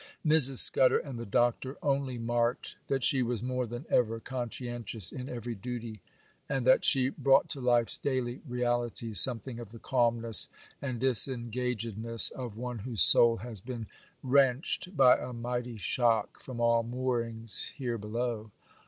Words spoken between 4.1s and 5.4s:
conscientious in